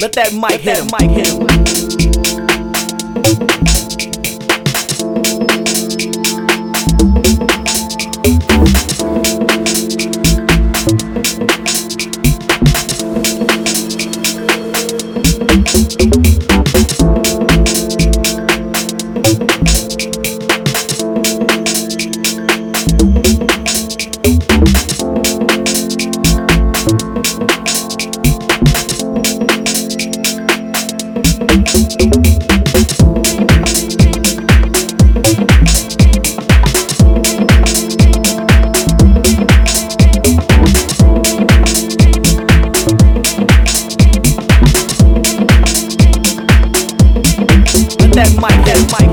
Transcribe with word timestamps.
Let 0.00 0.12
that 0.12 0.32
mic 0.32 0.60
hit 0.60 0.78
him. 0.78 0.86
Mic 0.92 1.10
hit 1.10 1.34
him. 1.34 1.47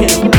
him. 0.00 0.31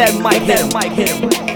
that 0.00 0.14
mic, 0.22 0.40
hit 0.42 0.60
him, 0.60 0.68
mic, 0.72 0.92
hit 0.92 1.10
him. 1.10 1.49